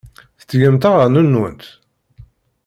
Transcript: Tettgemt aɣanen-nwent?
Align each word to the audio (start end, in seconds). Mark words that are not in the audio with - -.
Tettgemt 0.39 0.87
aɣanen-nwent? 0.89 1.63